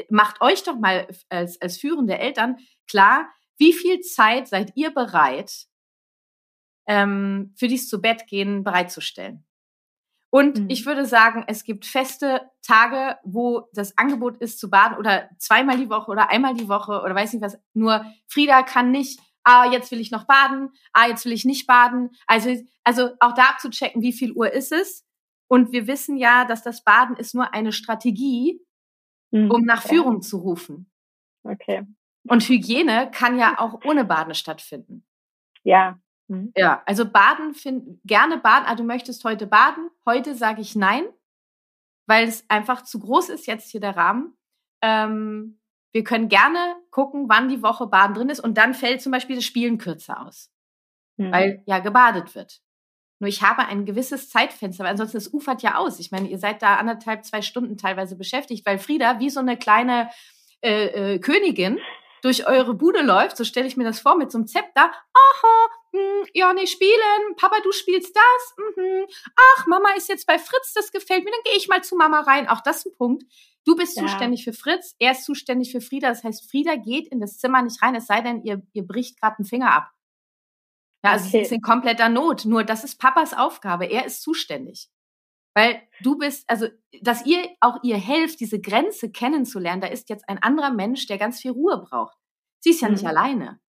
[0.10, 2.56] macht euch doch mal als, als führende Eltern
[2.90, 5.66] klar, wie viel Zeit seid ihr bereit,
[6.88, 9.46] ähm, für dies zu Bett gehen bereitzustellen?
[10.34, 10.66] Und mhm.
[10.68, 15.78] ich würde sagen, es gibt feste Tage, wo das Angebot ist zu baden oder zweimal
[15.78, 17.60] die Woche oder einmal die Woche oder weiß nicht was.
[17.76, 21.68] Nur Frieda kann nicht, ah, jetzt will ich noch baden, ah, jetzt will ich nicht
[21.68, 22.10] baden.
[22.26, 22.50] Also,
[22.84, 25.06] also auch da abzuchecken, wie viel Uhr ist es.
[25.48, 28.60] Und wir wissen ja, dass das Baden ist nur eine Strategie,
[29.30, 29.52] mhm.
[29.52, 30.22] um nach Führung ja.
[30.22, 30.92] zu rufen.
[31.44, 31.86] Okay.
[32.28, 35.06] Und Hygiene kann ja auch ohne Baden stattfinden.
[35.62, 36.52] Ja, Mhm.
[36.56, 38.66] Ja, also baden, find, gerne baden.
[38.68, 39.90] Ah, du möchtest heute baden.
[40.06, 41.06] Heute sage ich nein,
[42.08, 44.38] weil es einfach zu groß ist jetzt hier der Rahmen.
[44.82, 45.60] Ähm,
[45.94, 49.36] wir können gerne gucken, wann die Woche Baden drin ist und dann fällt zum Beispiel
[49.36, 50.52] das Spielen kürzer aus,
[51.18, 51.32] mhm.
[51.32, 52.62] weil ja gebadet wird.
[53.20, 56.00] Nur ich habe ein gewisses Zeitfenster, weil ansonsten es ufert ja aus.
[56.00, 59.56] Ich meine, ihr seid da anderthalb, zwei Stunden teilweise beschäftigt, weil Frieda wie so eine
[59.56, 60.10] kleine
[60.62, 61.80] äh, äh, Königin
[62.22, 64.92] durch eure Bude läuft, so stelle ich mir das vor, mit so einem Zepter.
[65.14, 67.36] Aha, hm, ja, nee, spielen.
[67.38, 68.56] Papa, du spielst das.
[68.76, 69.06] Mhm.
[69.36, 71.30] Ach, Mama ist jetzt bei Fritz, das gefällt mir.
[71.30, 72.50] Dann gehe ich mal zu Mama rein.
[72.50, 73.24] Auch das ist ein Punkt.
[73.66, 74.04] Du bist ja.
[74.04, 76.10] zuständig für Fritz, er ist zuständig für Frieda.
[76.10, 79.22] Das heißt, Frieda geht in das Zimmer nicht rein, es sei denn, ihr, ihr bricht
[79.22, 79.92] gerade einen Finger ab.
[81.06, 81.38] Ja, also okay.
[81.38, 82.46] sie ist in kompletter Not.
[82.46, 83.86] Nur das ist Papas Aufgabe.
[83.86, 84.90] Er ist zuständig.
[85.56, 86.68] Weil du bist, also,
[87.02, 91.20] dass ihr auch ihr helft, diese Grenze kennenzulernen, da ist jetzt ein anderer Mensch, der
[91.20, 92.18] ganz viel Ruhe braucht.
[92.60, 92.96] Sie ist ja mhm.
[92.96, 93.60] nicht alleine.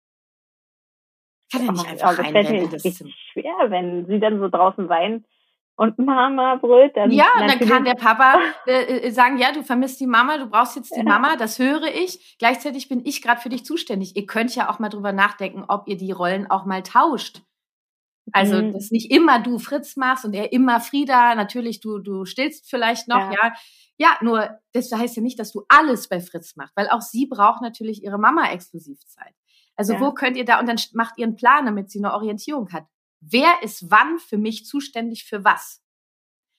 [1.57, 5.25] Kann ja nicht einfach das fällt mir richtig schwer, wenn sie dann so draußen weint
[5.77, 6.97] und Mama brüllt.
[6.97, 10.47] Dann ja, dann kann der Papa äh, äh, sagen, ja, du vermisst die Mama, du
[10.47, 11.05] brauchst jetzt die ja.
[11.05, 12.37] Mama, das höre ich.
[12.39, 14.17] Gleichzeitig bin ich gerade für dich zuständig.
[14.17, 17.43] Ihr könnt ja auch mal drüber nachdenken, ob ihr die Rollen auch mal tauscht.
[18.33, 18.73] Also, mhm.
[18.73, 21.35] dass nicht immer du Fritz machst und er immer Frieda.
[21.35, 23.33] Natürlich, du, du stillst vielleicht noch, ja.
[23.33, 23.53] ja.
[23.97, 27.27] Ja, nur das heißt ja nicht, dass du alles bei Fritz machst, weil auch sie
[27.27, 29.35] braucht natürlich ihre Mama-Exklusivzeit.
[29.77, 30.01] Also ja.
[30.01, 32.87] wo könnt ihr da, und dann macht ihr einen Plan, damit sie eine Orientierung hat.
[33.21, 35.83] Wer ist wann für mich zuständig für was?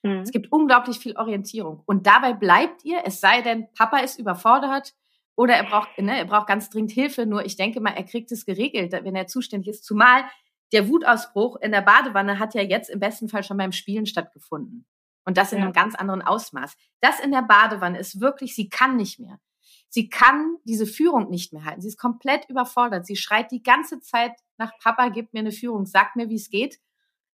[0.02, 0.20] Mhm.
[0.20, 1.82] Es gibt unglaublich viel Orientierung.
[1.86, 4.94] Und dabei bleibt ihr, es sei denn, Papa ist überfordert
[5.34, 7.26] oder er braucht, ne, er braucht ganz dringend Hilfe.
[7.26, 9.84] Nur ich denke mal, er kriegt es geregelt, wenn er zuständig ist.
[9.84, 10.24] Zumal
[10.72, 14.86] der Wutausbruch in der Badewanne hat ja jetzt im besten Fall schon beim Spielen stattgefunden.
[15.24, 15.64] Und das in ja.
[15.64, 16.76] einem ganz anderen Ausmaß.
[17.00, 19.38] Das in der Badewanne ist wirklich, sie kann nicht mehr.
[19.96, 21.80] Sie kann diese Führung nicht mehr halten.
[21.80, 23.06] Sie ist komplett überfordert.
[23.06, 26.50] Sie schreit die ganze Zeit nach Papa, gib mir eine Führung, sag mir, wie es
[26.50, 26.78] geht.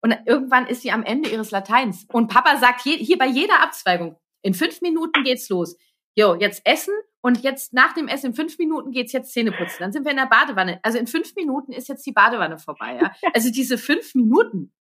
[0.00, 2.06] Und irgendwann ist sie am Ende ihres Lateins.
[2.10, 5.76] Und Papa sagt hier, hier bei jeder Abzweigung, in fünf Minuten geht's los.
[6.14, 9.76] Jo, jetzt essen und jetzt nach dem Essen in fünf Minuten geht's jetzt Zähne putzen.
[9.80, 10.80] Dann sind wir in der Badewanne.
[10.82, 12.98] Also in fünf Minuten ist jetzt die Badewanne vorbei.
[13.02, 13.12] Ja?
[13.34, 14.72] Also diese fünf Minuten.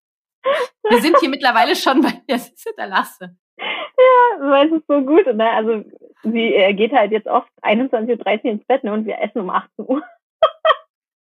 [0.90, 3.36] Wir sind hier mittlerweile schon bei der Sitze der Lasse.
[3.58, 5.26] Ja, weil es ist so gut.
[5.26, 5.50] Ne?
[5.50, 5.84] Also
[6.32, 8.94] sie äh, geht halt jetzt oft 21.13 Uhr ins Bett ne?
[8.94, 10.04] und wir essen um 18 Uhr.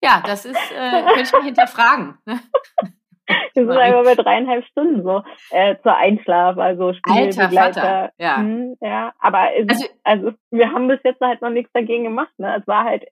[0.02, 2.18] ja, das ist, äh, könnte ich mal hinterfragen.
[2.26, 2.40] Ne?
[3.54, 8.12] Wir sind einfach bei dreieinhalb Stunden so äh, zur Einschlaf, also Spielbegleiter.
[8.18, 8.36] Ja.
[8.36, 9.86] Hm, ja, aber es, also,
[10.26, 12.32] also wir haben bis jetzt halt noch nichts dagegen gemacht.
[12.36, 12.56] Ne?
[12.60, 13.04] Es war halt,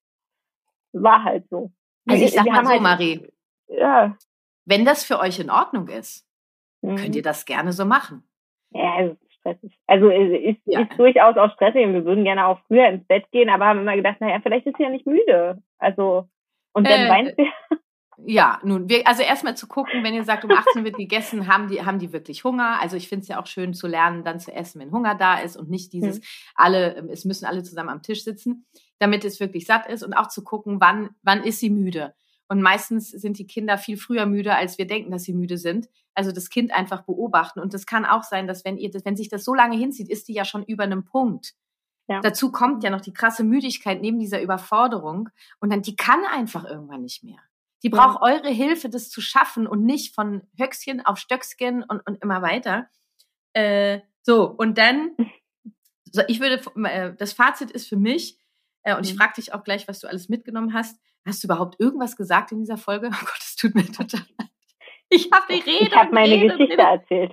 [0.93, 1.73] war halt so.
[2.07, 3.33] Also ich sag wir mal so, halt, Marie.
[3.69, 4.17] Ja.
[4.67, 6.29] Wenn das für euch in Ordnung ist,
[6.83, 6.97] mhm.
[6.97, 8.23] könnt ihr das gerne so machen.
[8.71, 9.79] Ja, ist stressig.
[9.87, 10.81] Also es ist, ja.
[10.81, 13.81] ist durchaus auch stressig und wir würden gerne auch früher ins Bett gehen, aber haben
[13.81, 15.63] immer gedacht, naja, vielleicht ist sie ja nicht müde.
[15.79, 16.29] Also,
[16.73, 17.47] und dann äh, weint sie.
[18.25, 21.69] Ja, nun, wir, also erstmal zu gucken, wenn ihr sagt, um 18 wird gegessen, haben
[21.69, 22.79] die, haben die wirklich Hunger?
[22.81, 25.39] Also ich finde es ja auch schön zu lernen, dann zu essen, wenn Hunger da
[25.39, 26.25] ist und nicht dieses, mhm.
[26.55, 28.67] alle, es müssen alle zusammen am Tisch sitzen,
[28.99, 32.15] damit es wirklich satt ist und auch zu gucken, wann, wann ist sie müde?
[32.53, 35.89] Und meistens sind die Kinder viel früher müde, als wir denken, dass sie müde sind.
[36.13, 37.61] Also das Kind einfach beobachten.
[37.61, 40.29] Und das kann auch sein, dass wenn ihr, wenn sich das so lange hinzieht, ist
[40.29, 41.55] die ja schon über einem Punkt.
[42.09, 42.21] Ja.
[42.21, 45.31] Dazu kommt ja noch die krasse Müdigkeit neben dieser Überforderung.
[45.61, 47.39] Und dann, die kann einfach irgendwann nicht mehr.
[47.85, 48.35] Die braucht ja.
[48.35, 52.87] eure Hilfe, das zu schaffen und nicht von Höchstchen auf Stöcksken und, und immer weiter.
[53.55, 55.17] Äh, so, und dann,
[56.05, 58.39] so, ich würde, äh, das Fazit ist für mich,
[58.83, 59.21] äh, und ich mhm.
[59.21, 62.59] frage dich auch gleich, was du alles mitgenommen hast, Hast du überhaupt irgendwas gesagt in
[62.59, 63.11] dieser Folge?
[63.13, 64.49] Oh Gott, es tut mir total leid.
[65.09, 65.89] Ich habe die Rede.
[65.89, 67.33] Ich habe meine Rede Geschichte erzählt.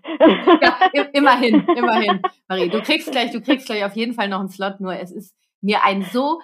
[0.62, 2.21] Ja, immerhin, immerhin.
[2.47, 5.12] Marie, du kriegst gleich, du kriegst gleich auf jeden Fall noch einen Slot, nur es
[5.12, 6.41] ist mir ein so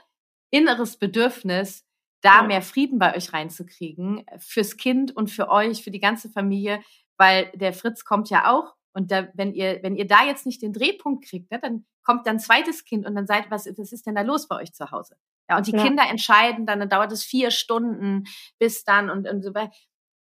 [0.50, 1.86] inneres Bedürfnis,
[2.22, 6.82] da mehr Frieden bei euch reinzukriegen, fürs Kind und für euch, für die ganze Familie,
[7.18, 10.62] weil der Fritz kommt ja auch und da, wenn ihr, wenn ihr da jetzt nicht
[10.62, 14.08] den Drehpunkt kriegt, ne, dann kommt dann zweites Kind und dann seid, was, was ist
[14.08, 15.18] denn da los bei euch zu Hause?
[15.50, 15.84] Ja, und die ja.
[15.84, 18.26] Kinder entscheiden dann, dann dauert es vier Stunden
[18.60, 19.72] bis dann und, und so weiter.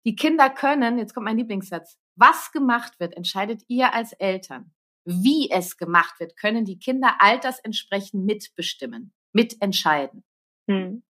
[0.06, 4.74] Die Kinder können, jetzt kommt mein Lieblingssatz, was gemacht wird, entscheidet ihr als Eltern.
[5.06, 10.24] Wie es gemacht wird, können die Kinder altersentsprechend mitbestimmen, mitentscheiden.
[10.70, 11.04] Hm.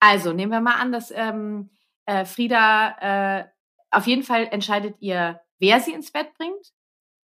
[0.00, 1.70] Also nehmen wir mal an, dass ähm,
[2.06, 3.48] äh, Frieda, äh,
[3.90, 6.72] auf jeden Fall entscheidet ihr, wer sie ins Bett bringt,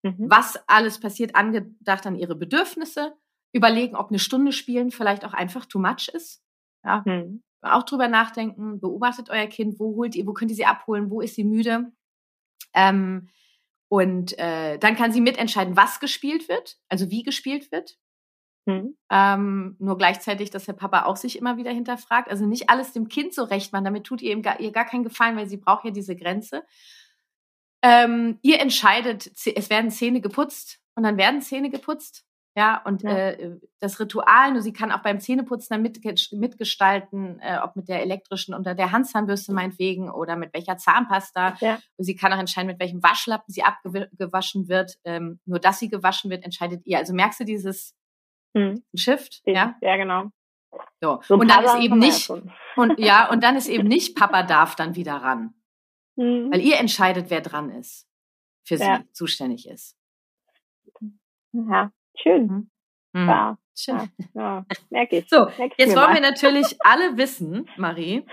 [0.03, 0.29] mhm.
[0.29, 3.15] was alles passiert, angedacht an ihre Bedürfnisse,
[3.53, 6.43] überlegen, ob eine Stunde spielen vielleicht auch einfach too much ist.
[6.83, 7.03] Ja.
[7.05, 7.43] Mhm.
[7.61, 11.21] Auch drüber nachdenken, beobachtet euer Kind, wo holt ihr, wo könnt ihr sie abholen, wo
[11.21, 11.93] ist sie müde.
[12.73, 13.29] Ähm,
[13.87, 17.95] und äh, dann kann sie mitentscheiden, was gespielt wird, also wie gespielt wird.
[18.65, 18.97] Mhm.
[19.09, 22.29] Ähm, nur gleichzeitig, dass der Papa auch sich immer wieder hinterfragt.
[22.29, 23.85] Also nicht alles dem Kind so recht machen.
[23.85, 26.63] Damit tut ihr, ihm gar, ihr gar keinen Gefallen, weil sie braucht ja diese Grenze.
[27.81, 32.25] Ähm, ihr entscheidet, es werden Zähne geputzt und dann werden Zähne geputzt.
[32.55, 33.09] Ja, und ja.
[33.09, 35.99] Äh, das Ritual, nur sie kann auch beim Zähneputzen dann mit,
[36.31, 41.57] mitgestalten, äh, ob mit der elektrischen oder der Handzahnbürste meinetwegen oder mit welcher Zahnpasta.
[41.61, 41.79] Ja.
[41.97, 44.99] Und sie kann auch entscheiden, mit welchem Waschlappen sie abgewaschen wird.
[45.03, 46.99] Ähm, nur dass sie gewaschen wird, entscheidet ihr.
[46.99, 47.95] Also merkst du dieses
[48.55, 48.83] hm.
[48.93, 49.41] Shift?
[49.45, 50.29] Ja, ja genau.
[51.01, 51.21] So.
[51.23, 54.75] so und dann ist eben nicht, und ja, und dann ist eben nicht, Papa darf
[54.75, 55.55] dann wieder ran.
[56.17, 56.51] Hm.
[56.51, 58.07] Weil ihr entscheidet, wer dran ist,
[58.63, 59.03] für sie ja.
[59.11, 59.97] zuständig ist.
[61.51, 62.69] Ja, schön.
[63.13, 63.27] Mhm.
[63.27, 63.57] Ja.
[63.75, 64.09] Schön.
[64.35, 65.29] Ja, merke ich.
[65.29, 66.13] So, merke jetzt wollen mal.
[66.13, 68.23] wir natürlich alle wissen, Marie,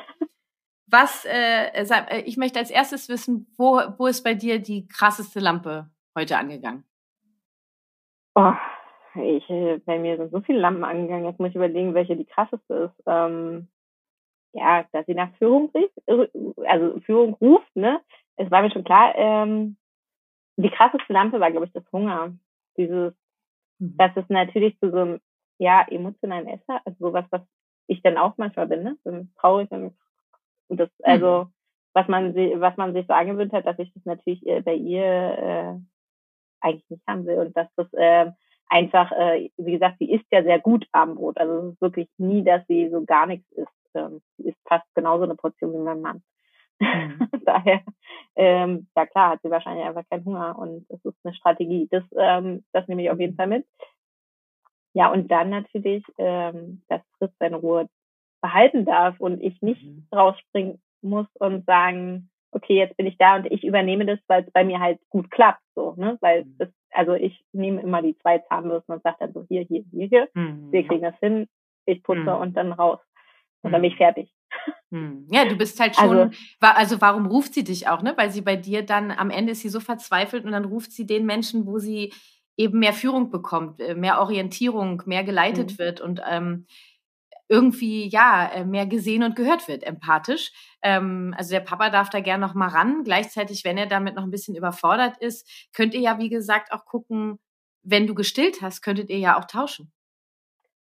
[0.87, 5.41] was, äh, äh, ich möchte als erstes wissen, wo, wo ist bei dir die krasseste
[5.41, 6.85] Lampe heute angegangen?
[8.35, 8.53] Oh,
[9.15, 11.25] ich, äh, bei mir sind so viele Lampen angegangen.
[11.25, 13.03] Jetzt muss ich überlegen, welche die krasseste ist.
[13.07, 13.69] Ähm,
[14.53, 16.27] ja, dass sie nach Führung rief, äh,
[16.67, 18.01] also Führung ruft, ne?
[18.37, 19.77] Es war mir schon klar, ähm,
[20.57, 22.33] die krasseste Lampe war, glaube ich, das Hunger.
[22.77, 23.15] Dieses,
[23.81, 23.97] mhm.
[23.97, 25.21] dass es natürlich zu so einem,
[25.59, 27.43] ja, emotionalen Esser, also sowas, was
[27.87, 28.97] ich dann auch manchmal bin, ne?
[29.05, 29.95] So traurig und
[30.69, 31.05] das, mhm.
[31.05, 31.47] also,
[31.93, 35.03] was man, was man sich so angewöhnt hat, dass ich das natürlich äh, bei ihr
[35.03, 35.75] äh,
[36.61, 38.31] eigentlich nicht haben will und dass das äh,
[38.69, 41.39] einfach, äh, wie gesagt, sie isst ja sehr gut Abendbrot.
[41.39, 43.69] Also es ist wirklich nie, dass sie so gar nichts isst.
[43.95, 46.23] Ähm, sie isst fast genauso eine Portion wie mein Mann.
[46.81, 47.29] Mhm.
[47.45, 47.83] Daher,
[48.37, 51.89] ähm, ja klar, hat sie wahrscheinlich einfach keinen Hunger und es ist eine Strategie.
[51.91, 53.67] Das, ähm, das nehme ich auf jeden Fall mit.
[54.93, 57.89] Ja, und dann natürlich, ähm, dass Fritz seine Ruhe
[58.43, 60.07] behalten darf und ich nicht mhm.
[60.13, 64.51] rausspringen muss und sagen, okay, jetzt bin ich da und ich übernehme das, weil es
[64.53, 66.19] bei mir halt gut klappt, so, ne?
[66.21, 66.57] Weil mhm.
[66.59, 70.09] das, also ich nehme immer die zwei Zahnbürsten und sage dann so hier, hier, hier,
[70.09, 70.29] hier.
[70.35, 70.73] Mhm.
[70.73, 71.49] Wir kriegen das hin,
[71.87, 72.41] ich putze mhm.
[72.41, 72.99] und dann raus.
[73.63, 74.05] Und dann bin ich mhm.
[74.05, 74.33] fertig.
[74.91, 75.29] Mhm.
[75.31, 78.15] Ja, du bist halt schon, also, also warum ruft sie dich auch, ne?
[78.17, 81.07] Weil sie bei dir dann, am Ende ist sie so verzweifelt und dann ruft sie
[81.07, 82.13] den Menschen, wo sie
[82.57, 85.79] eben mehr Führung bekommt, äh, mehr Orientierung, mehr geleitet mhm.
[85.79, 86.67] wird und ähm,
[87.49, 90.53] irgendwie ja äh, mehr gesehen und gehört wird, empathisch.
[90.83, 93.03] Ähm, also der Papa darf da gern noch mal ran.
[93.03, 96.85] Gleichzeitig, wenn er damit noch ein bisschen überfordert ist, könnt ihr ja wie gesagt auch
[96.85, 97.39] gucken,
[97.83, 99.93] wenn du gestillt hast, könntet ihr ja auch tauschen.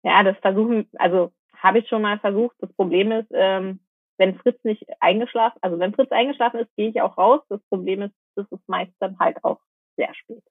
[0.03, 2.57] Ja, das versuchen, also habe ich schon mal versucht.
[2.61, 3.81] Das Problem ist, ähm,
[4.19, 7.41] wenn Fritz nicht eingeschlafen, also wenn Fritz eingeschlafen ist, gehe ich auch raus.
[7.49, 9.61] Das Problem ist, das ist meist dann halt auch
[9.97, 10.43] sehr spät.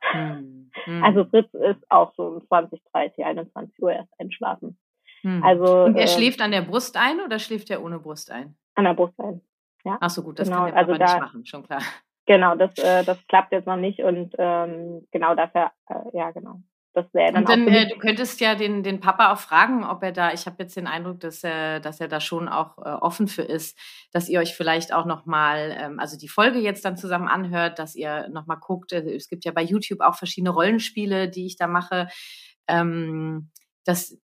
[0.00, 0.70] Hm.
[0.84, 1.04] Hm.
[1.04, 4.78] Also Fritz ist auch so um 20, 30, 21 Uhr erst einschlafen.
[5.22, 5.42] Hm.
[5.42, 8.56] Also, und er äh, schläft an der Brust ein oder schläft er ohne Brust ein?
[8.74, 9.40] An der Brust ein.
[9.84, 9.98] Ja.
[10.00, 10.64] Ach so, gut, das genau.
[10.64, 11.82] kann der Papa also da, nicht machen, schon klar.
[12.26, 16.60] Genau, das, äh, das klappt jetzt noch nicht und ähm, genau dafür, äh, ja genau.
[16.94, 20.04] Das wäre dann und dann, äh, du könntest ja den, den Papa auch fragen, ob
[20.04, 22.82] er da, ich habe jetzt den Eindruck, dass er, dass er da schon auch äh,
[22.82, 23.76] offen für ist,
[24.12, 27.96] dass ihr euch vielleicht auch nochmal, ähm, also die Folge jetzt dann zusammen anhört, dass
[27.96, 28.92] ihr nochmal guckt.
[28.92, 32.06] Äh, es gibt ja bei YouTube auch verschiedene Rollenspiele, die ich da mache.
[32.68, 33.50] Ähm,
[33.84, 34.16] dass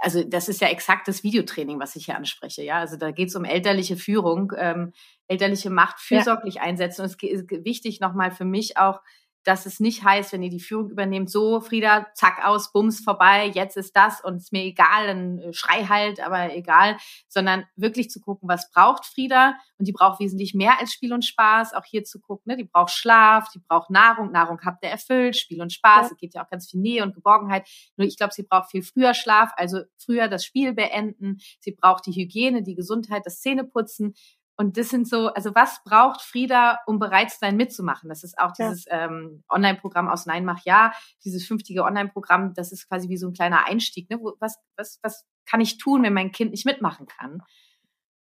[0.00, 2.62] also das ist ja exakt das Videotraining, was ich hier anspreche.
[2.62, 4.92] Ja, also da geht es um elterliche Führung, ähm,
[5.28, 6.62] elterliche Macht fürsorglich ja.
[6.62, 7.02] einsetzen.
[7.02, 9.00] Und es ist wichtig nochmal für mich auch,
[9.44, 13.50] dass es nicht heißt, wenn ihr die Führung übernehmt, so Frieda, zack aus, bums vorbei,
[13.54, 16.96] jetzt ist das und ist mir egal, dann äh, schrei halt, aber egal,
[17.28, 19.54] sondern wirklich zu gucken, was braucht Frieda?
[19.78, 22.56] Und die braucht wesentlich mehr als Spiel und Spaß, auch hier zu gucken, ne?
[22.56, 26.12] die braucht Schlaf, die braucht Nahrung, Nahrung habt ihr erfüllt, Spiel und Spaß, ja.
[26.12, 28.82] es geht ja auch ganz viel Nähe und Geborgenheit, nur ich glaube, sie braucht viel
[28.82, 34.14] früher Schlaf, also früher das Spiel beenden, sie braucht die Hygiene, die Gesundheit, das Zähneputzen
[34.56, 38.08] und das sind so, also was braucht Frieda, um bereit zu sein, mitzumachen?
[38.08, 39.06] Das ist auch dieses ja.
[39.06, 40.92] ähm, Online-Programm aus Nein, mach ja,
[41.24, 44.08] dieses fünftige Online-Programm, das ist quasi wie so ein kleiner Einstieg.
[44.10, 44.18] Ne?
[44.20, 47.42] Wo, was, was, was kann ich tun, wenn mein Kind nicht mitmachen kann?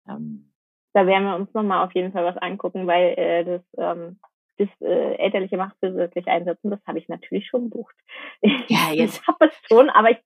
[0.06, 0.52] Ähm,
[0.92, 4.18] da werden wir uns nochmal auf jeden Fall was angucken, weil äh, das ähm,
[4.58, 7.94] das äh, elterliche Macht wirklich einsetzen, das habe ich natürlich schon gebucht.
[8.42, 9.20] Ja, jetzt.
[9.20, 10.18] Ich habe es schon, aber ich,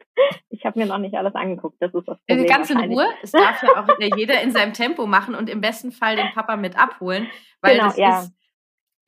[0.48, 1.76] ich habe mir noch nicht alles angeguckt.
[1.80, 2.46] Das ist das Problem.
[2.46, 3.06] Ganz in Ruhe.
[3.22, 6.56] Es darf ja auch jeder in seinem Tempo machen und im besten Fall den Papa
[6.56, 7.28] mit abholen,
[7.60, 8.20] weil genau, das ja.
[8.20, 8.32] ist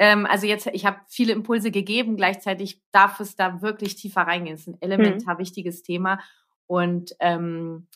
[0.01, 4.55] ähm, also jetzt, ich habe viele Impulse gegeben, gleichzeitig darf es da wirklich tiefer reingehen.
[4.55, 5.39] Es ist ein elementar mhm.
[5.39, 6.19] wichtiges Thema.
[6.67, 7.87] Und ähm,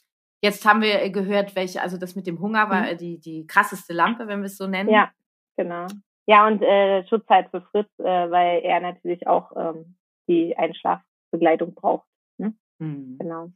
[0.41, 2.97] Jetzt haben wir gehört, welche, also das mit dem Hunger war mhm.
[2.99, 4.91] die, die krasseste Lampe, wenn wir es so nennen.
[4.91, 5.11] Ja,
[5.57, 5.87] genau.
[6.29, 9.97] Ja, und äh, Schutzzeit für Fritz, äh, weil er natürlich auch ähm,
[10.29, 12.07] die Einschlafbegleitung braucht.
[12.37, 12.53] Ne?
[12.79, 13.17] Mhm.
[13.19, 13.51] Genau.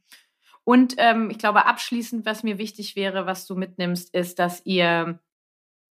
[0.63, 5.19] Und ähm, ich glaube, abschließend, was mir wichtig wäre, was du mitnimmst, ist, dass ihr,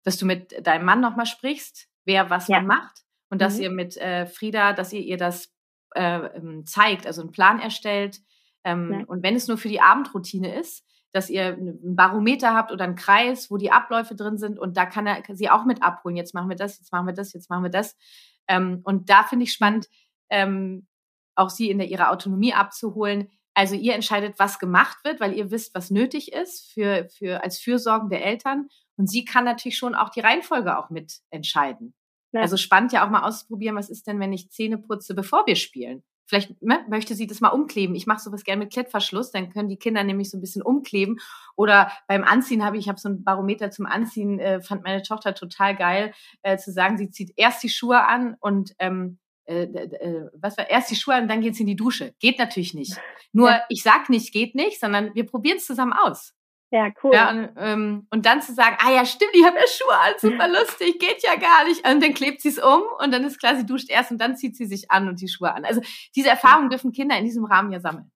[0.03, 2.61] dass du mit deinem Mann nochmal sprichst, wer was ja.
[2.61, 3.63] macht und dass mhm.
[3.63, 5.55] ihr mit äh, Frieda, dass ihr ihr das
[5.95, 8.19] äh, ähm, zeigt, also einen Plan erstellt.
[8.65, 9.05] Ähm, ja.
[9.07, 12.97] Und wenn es nur für die Abendroutine ist, dass ihr ein Barometer habt oder einen
[12.97, 16.17] Kreis, wo die Abläufe drin sind und da kann er sie auch mit abholen.
[16.17, 17.97] Jetzt machen wir das, jetzt machen wir das, jetzt machen wir das.
[18.49, 19.89] Ähm, und da finde ich spannend,
[20.31, 20.87] ähm,
[21.35, 23.31] auch sie in der, ihrer Autonomie abzuholen.
[23.55, 27.59] Also ihr entscheidet, was gemacht wird, weil ihr wisst, was nötig ist für, für als
[27.59, 28.69] Fürsorgen der Eltern.
[28.97, 31.95] Und sie kann natürlich schon auch die Reihenfolge auch mitentscheiden.
[32.33, 32.41] Ja.
[32.41, 35.57] Also spannend ja auch mal auszuprobieren, was ist denn, wenn ich Zähne putze, bevor wir
[35.57, 36.03] spielen?
[36.27, 37.95] Vielleicht ne, möchte sie das mal umkleben.
[37.95, 41.19] Ich mache sowas gerne mit Klettverschluss, dann können die Kinder nämlich so ein bisschen umkleben.
[41.57, 45.03] Oder beim Anziehen habe ich, ich habe so ein Barometer zum Anziehen, äh, fand meine
[45.03, 49.65] Tochter total geil, äh, zu sagen, sie zieht erst die Schuhe an und ähm, äh,
[49.65, 52.15] äh, was war erst die Schuhe an, dann geht's in die Dusche.
[52.21, 52.97] Geht natürlich nicht.
[53.33, 53.63] Nur ja.
[53.69, 56.35] ich sag nicht, geht nicht, sondern wir probieren es zusammen aus.
[56.73, 57.15] Ja, cool.
[57.15, 60.15] Ja, und, ähm, und dann zu sagen, ah ja, stimmt, ich habe ja Schuhe an,
[60.17, 61.87] super lustig, geht ja gar nicht.
[61.87, 64.39] Und dann klebt sie es um und dann ist klar, sie duscht erst und dann
[64.39, 65.67] zieht sie sich an und die Schuhe an.
[65.67, 65.83] Also
[66.17, 68.11] diese Erfahrungen dürfen Kinder in diesem Rahmen ja sammeln.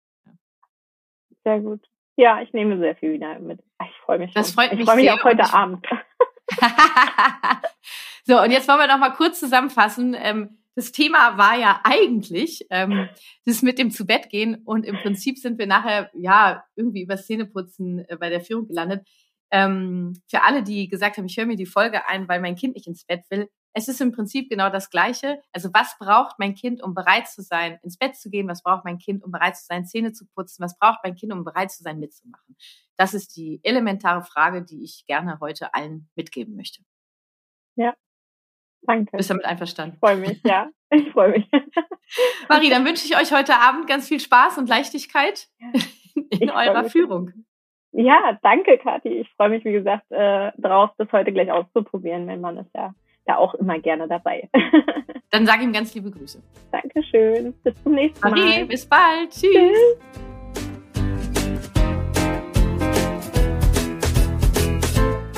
[1.43, 1.81] Sehr gut.
[2.15, 3.59] Ja, ich nehme sehr viel wieder mit.
[3.83, 4.33] Ich freue mich.
[4.35, 4.81] Das freut mich.
[4.81, 5.85] Ich freue mich auch heute Abend.
[8.25, 10.15] so, und jetzt wollen wir noch mal kurz zusammenfassen.
[10.17, 13.09] Ähm, das Thema war ja eigentlich ähm,
[13.45, 17.17] das mit dem zu Bett gehen und im Prinzip sind wir nachher ja irgendwie über
[17.17, 19.07] Szeneputzen äh, bei der Führung gelandet.
[19.51, 22.75] Ähm, für alle, die gesagt haben, ich höre mir die Folge ein, weil mein Kind
[22.75, 25.43] nicht ins Bett will, es ist im Prinzip genau das Gleiche.
[25.53, 28.49] Also was braucht mein Kind, um bereit zu sein, ins Bett zu gehen?
[28.49, 30.63] Was braucht mein Kind, um bereit zu sein, Zähne zu putzen?
[30.63, 32.57] Was braucht mein Kind, um bereit zu sein, mitzumachen?
[32.97, 36.83] Das ist die elementare Frage, die ich gerne heute allen mitgeben möchte.
[37.75, 37.95] Ja,
[38.87, 39.17] Danke.
[39.17, 39.95] Bist damit einverstanden?
[39.95, 40.69] Ich freue mich, ja.
[40.91, 41.49] Ich freue mich.
[42.49, 45.49] Marie, dann wünsche ich euch heute Abend ganz viel Spaß und Leichtigkeit
[46.15, 47.33] in ich eurer Führung.
[47.93, 49.09] Ja, danke, Kathi.
[49.09, 52.27] Ich freue mich, wie gesagt, äh, drauf, das heute gleich auszuprobieren.
[52.27, 52.93] Mein Mann ist ja
[53.25, 54.49] da auch immer gerne dabei.
[55.31, 56.43] Dann sage ihm ganz liebe Grüße.
[56.71, 57.55] Dankeschön.
[57.63, 58.39] Bis zum nächsten Mal.
[58.39, 59.31] Marie, bis bald.
[59.31, 59.53] Tschüss.
[59.53, 60.34] Tschüss.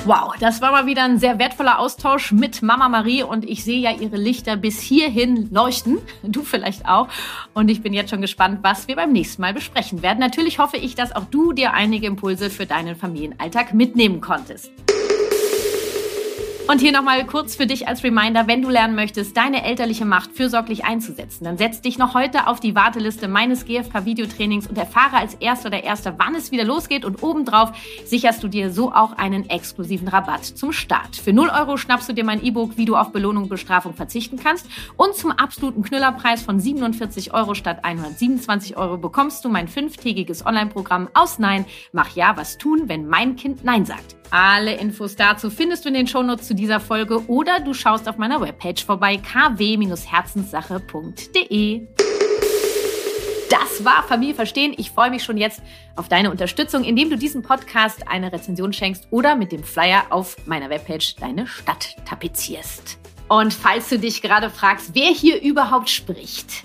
[0.06, 3.80] Wow, das war mal wieder ein sehr wertvoller Austausch mit Mama Marie und ich sehe
[3.80, 5.98] ja ihre Lichter bis hierhin leuchten.
[6.22, 7.08] Du vielleicht auch.
[7.54, 10.20] Und ich bin jetzt schon gespannt, was wir beim nächsten Mal besprechen werden.
[10.20, 14.70] Natürlich hoffe ich, dass auch du dir einige Impulse für deinen Familienalltag mitnehmen konntest.
[16.68, 20.32] Und hier nochmal kurz für dich als Reminder, wenn du lernen möchtest, deine elterliche Macht
[20.32, 25.34] fürsorglich einzusetzen, dann setz dich noch heute auf die Warteliste meines GFK-Videotrainings und erfahre als
[25.34, 27.70] Erster oder Erster, wann es wieder losgeht und obendrauf
[28.04, 31.14] sicherst du dir so auch einen exklusiven Rabatt zum Start.
[31.14, 34.36] Für 0 Euro schnappst du dir mein E-Book, wie du auf Belohnung und Bestrafung verzichten
[34.36, 40.44] kannst und zum absoluten Knüllerpreis von 47 Euro statt 127 Euro bekommst du mein fünftägiges
[40.44, 44.16] Online-Programm aus Nein, mach Ja, was tun, wenn mein Kind Nein sagt.
[44.30, 48.16] Alle Infos dazu findest du in den Shownotes zu dieser Folge oder du schaust auf
[48.18, 51.86] meiner Webpage vorbei kw-herzenssache.de.
[53.48, 54.74] Das war Familie verstehen.
[54.76, 55.62] Ich freue mich schon jetzt
[55.94, 60.36] auf deine Unterstützung, indem du diesem Podcast eine Rezension schenkst oder mit dem Flyer auf
[60.46, 62.98] meiner Webpage deine Stadt tapezierst.
[63.28, 66.64] Und falls du dich gerade fragst, wer hier überhaupt spricht,